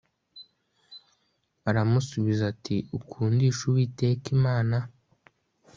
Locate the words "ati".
2.53-2.75